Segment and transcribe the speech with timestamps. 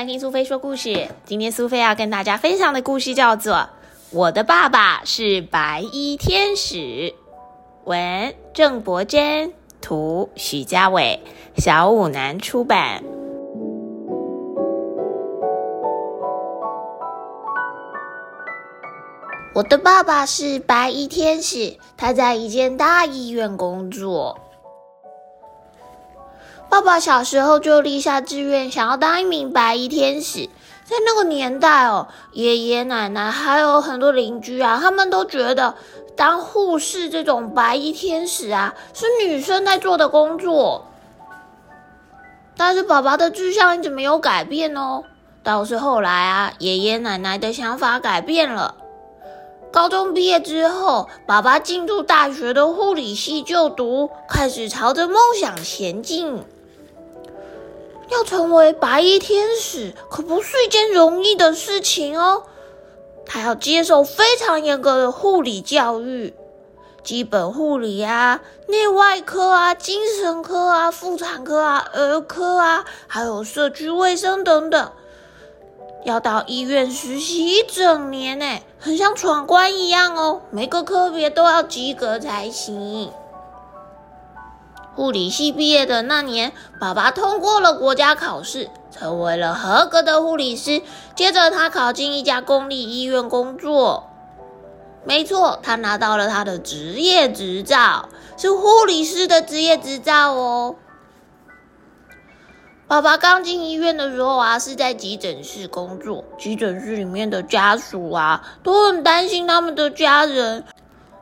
[0.00, 1.08] 来听苏菲说故事。
[1.26, 3.54] 今天苏菲要跟大家分享的故事叫做
[4.12, 6.76] 《我的爸爸是白衣天使》，
[7.84, 11.20] 文郑伯珍，图许家伟，
[11.58, 13.02] 小五南出版。
[19.54, 24.38] 我的爸爸是白衣天使，他在一间大医院工作。
[26.70, 30.48] 爸爸小时候就立下志愿，想要当一名白衣天使。
[30.84, 35.74] 在那个年代哦，爷爷奶奶还有很多邻居啊，他们都觉得
[36.16, 40.86] 当护士这种白衣天使啊，是女生在做的工作。
[42.56, 45.02] 但是爸爸的志向一直没有改变哦。
[45.42, 48.76] 倒是后来啊，爷爷奶奶的想法改变了。
[49.72, 56.44] 高中毕业之后，爸爸进入大学的护理系就读，开始朝着梦想前进。
[58.10, 62.42] 要成为白衣天使可不是一件容易的事情哦。
[63.24, 66.34] 他要接受非常严格的护理教育，
[67.04, 74.92] 基本护理啊、内外科啊、精神科啊、妇产科啊、儿科啊，还有社区卫生等等。
[76.04, 80.40] 要到医院实习一整年呢，很像闯关一样哦。
[80.50, 83.12] 每个科别都要及格才行。
[84.94, 90.82] 护理系毕业的那年，爸爸通过了国家考试，成为了合格的护理师。
[91.14, 94.08] 接着，他考进一家公立医院工作。
[95.04, 100.74] 没错，他拿到了他的职业执照，是护理师的职业执照哦。
[102.86, 106.24] 爸爸刚进医院的时候啊，是在急诊室工作。
[106.36, 110.64] 急诊室里面的家属啊，都很担心他们的家人。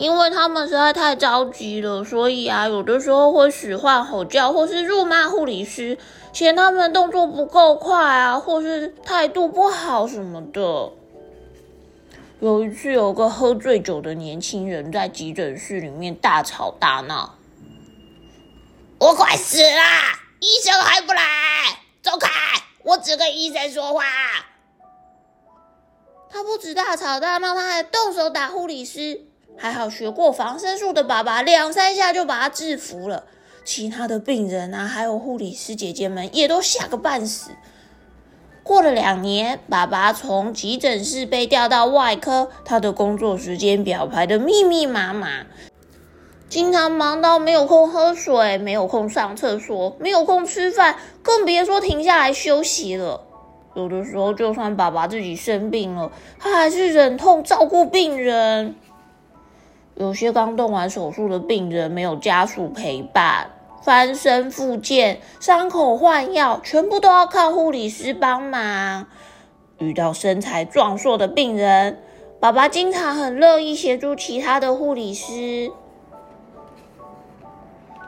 [0.00, 5.98] 因为他们实在太着急了，所以啊，有的时候会使唤、吼叫，或是辱骂护理师，
[6.32, 10.90] 嫌他们动作不够快啊，或是态度不好什么的。
[12.40, 17.34] 有一次，有个喝醉酒的年轻人在急诊室里面大吵大闹
[18.98, 19.82] ：“我快死了，
[20.40, 21.22] 医生还不来，
[22.02, 22.30] 走开！
[22.84, 24.02] 我只跟医生说话。”
[26.32, 29.26] 他不止大吵大闹，他还动手打护理师。
[29.56, 33.24] 还好学过防身术的爸爸两三下就把他制服了，
[33.64, 37.50] 其他的病人啊，还有护理师姐姐们也都吓个半死。
[38.62, 45.46] 过了两年，爸爸从急诊室被调到外科，他的工作时间表排的密密麻麻，
[46.48, 53.22] 经常忙到没有空喝水，没有空上厕所，没有空吃饭，更别说停下来休息了。
[53.74, 58.74] 有的时候，就算爸爸自己生病了，他还是忍痛照顾病人。
[59.96, 63.50] 有些刚动完手术的病人没有家属陪伴，
[63.82, 69.06] 翻身复健、伤口换药，全部都要靠护理师帮忙。
[69.78, 72.02] 遇到身材壮硕的病人，
[72.38, 75.70] 爸爸经常很乐意协助其他的护理师。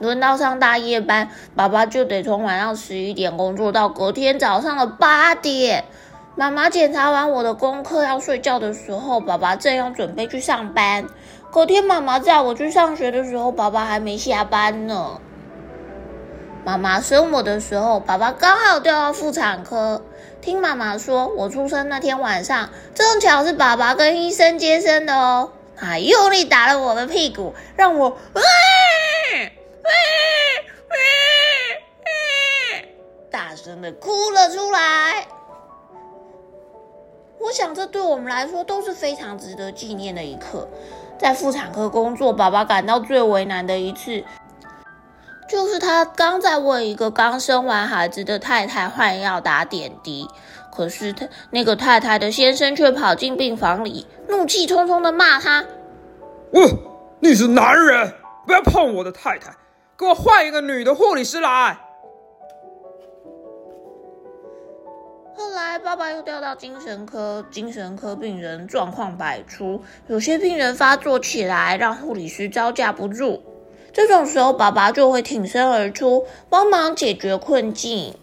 [0.00, 5.84] 轮到上大夜班，爸爸就得从晚上十一点工作到隔天早上的八点。
[6.36, 11.06] 妈妈检查完我的功课要睡觉的时候，爸爸正要准备去上班。
[11.54, 15.20] 隔天，妈妈载我去上学的时候，爸爸还没下班呢。
[16.64, 20.02] 妈妈生我的时候，爸爸刚好掉到妇产科。
[20.40, 25.52] 听妈妈说，我出生那天晚上，正巧是爸爸跟医生接生的哦。
[25.76, 29.38] 他用力打了我的屁股，让我啊啊
[29.84, 29.90] 啊
[30.90, 30.96] 啊！
[33.30, 35.28] 大声的哭了出来。
[37.38, 40.68] 我想，这对我们来说都是非常值得纪念的一刻。
[41.18, 44.24] 在妇产科工作，爸爸感到最为难的一次，
[45.48, 50.28] 就是他刚在为一个刚生完孩子的太太换药打点滴，
[50.74, 55.64] 可是他那个太太的先生却跑进病房里，怒气冲冲的骂他
[56.52, 56.62] ：“喂，
[57.20, 58.12] 你是男人，
[58.46, 59.54] 不要碰我的太太，
[59.96, 61.78] 给我换一个女的护理师来。”
[65.36, 73.42] 后来，爸爸又调到精神科，精神科病人状况百出，有些病人发作起来，让护理师招架不住。
[73.92, 78.14] 这种时候，爸爸就会挺身而出，帮忙解决困境。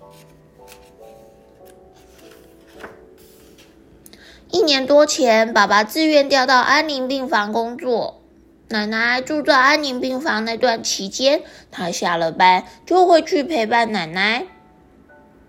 [4.49, 8.21] 一年多前，爸爸自愿调到安宁病房工作。
[8.69, 14.45] 奶奶住在安宁病房那段期间，他下了班就会去陪伴奶奶。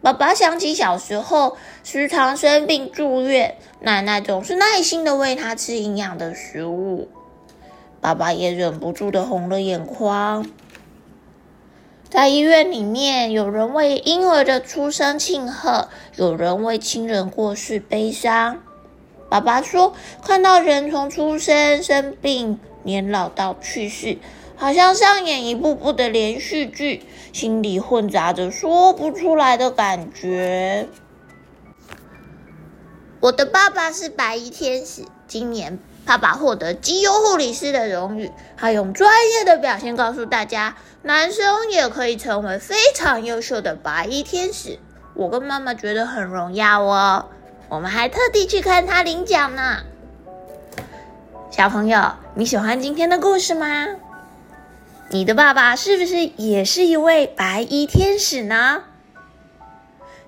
[0.02, 7.08] 爸爸想起小时候时常生病住院，奶奶总是耐心的喂他吃营养的食物，
[8.00, 10.44] 爸爸也忍不住的红了眼眶。
[12.10, 18.60] 在医院里面，有人为婴儿的出生庆贺，有人为亲人过世悲伤。
[19.30, 24.18] 爸爸说，看到人从出生、生病、年老到去世，
[24.62, 30.86] 好像上演一部部的连续剧，心里混杂着说不出来的感觉。
[33.18, 35.80] 我的爸爸是白衣天使，今年。
[36.04, 44.78] 爸爸获得基优护理师的荣誉，他用专业的表现告诉大家，男生也可以成为非常优秀的白衣天使。
[45.14, 47.26] 我跟妈妈觉得很荣耀哦，
[47.68, 49.78] 我们还特地去看他领奖呢。
[51.50, 53.88] 小朋友，你喜欢今天的故事吗？
[55.14, 58.84] 你的爸爸是不是也是一位白衣天使呢？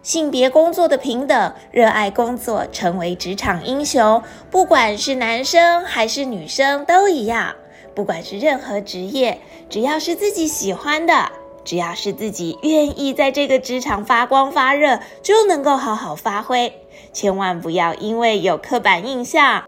[0.03, 4.23] 性别工作的平等，热爱工作，成为职场英雄。
[4.51, 7.55] 不管是男生还是女生都一样。
[7.95, 9.41] 不管是任何职业，
[9.71, 11.33] 只要是自己喜欢的，
[11.65, 16.71] 只要是自己愿意在这个职场发光发热，就能够好好发挥。
[17.15, 19.65] 千万不要因为有刻板印象，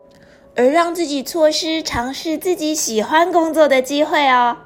[0.55, 4.59] 而让自己错失尝试自己喜欢工作的机会哦。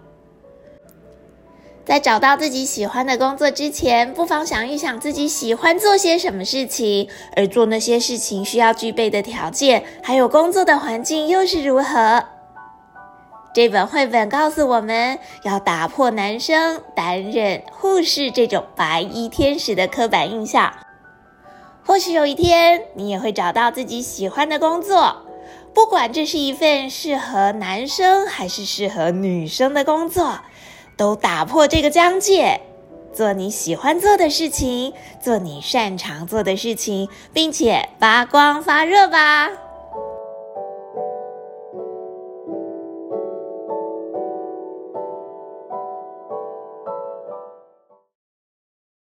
[1.85, 12.25] 在找到自己喜欢的工作之前，不妨想一想自己喜欢做些什么事情，而做那些事情需要具备的条件，还有工作的环境又是如何。
[13.53, 20.73] 这本绘本告诉我们要打破男生担任护士这种白衣天使的刻板印象。
[21.85, 25.17] 或许有一天，你也会找到自己喜欢的工作，
[25.75, 30.39] 不管这是一份适合男生还是适合女生的工作。
[31.01, 32.61] 都打破这个疆界，
[33.15, 39.49] 做你喜欢做的事情，做你擅长做的事情，并且发光发热吧。